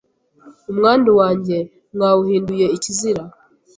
[0.71, 1.57] umwandu wanjye
[1.95, 3.23] mwawuhinduye ikizira